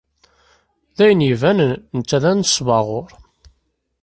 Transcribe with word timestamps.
D 0.97 0.99
ayen 1.03 1.25
ibanen 1.31 1.71
netta 1.97 2.17
d 2.23 2.25
anesbaɣur. 2.31 3.09